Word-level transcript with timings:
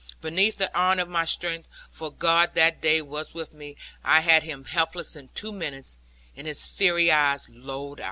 Beneath 0.19 0.57
the 0.57 0.75
iron 0.75 0.99
of 0.99 1.07
my 1.07 1.25
strength 1.25 1.67
for 1.91 2.11
God 2.11 2.55
that 2.55 2.81
day 2.81 3.03
was 3.03 3.35
with 3.35 3.53
me 3.53 3.75
I 4.03 4.21
had 4.21 4.41
him 4.41 4.65
helpless 4.65 5.15
in 5.15 5.27
two 5.35 5.51
minutes, 5.53 5.99
and 6.35 6.47
his 6.47 6.67
fiery 6.67 7.11
eyes 7.11 7.47
lolled 7.51 7.99
out. 7.99 7.99